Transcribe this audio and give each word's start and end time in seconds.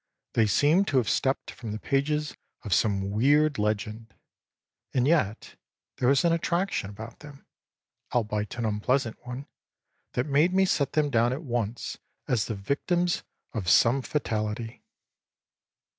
They 0.33 0.47
seemed 0.47 0.87
to 0.87 0.97
have 0.97 1.07
stepped 1.07 1.51
from 1.51 1.73
the 1.73 1.79
pages 1.79 2.35
of 2.63 2.73
some 2.73 3.11
weird 3.11 3.59
legend; 3.59 4.15
and 4.95 5.07
yet 5.07 5.57
there 5.97 6.07
was 6.09 6.25
an 6.25 6.33
attraction 6.33 6.89
about 6.89 7.19
them, 7.19 7.45
albeit 8.11 8.57
an 8.57 8.65
unpleasant 8.65 9.23
one, 9.27 9.45
that 10.13 10.25
made 10.25 10.55
me 10.55 10.65
set 10.65 10.93
them 10.93 11.11
down 11.11 11.33
at 11.33 11.43
once 11.43 11.99
as 12.27 12.45
the 12.45 12.55
victims 12.55 13.21
of 13.53 13.69
some 13.69 14.01
fatality. 14.01 14.83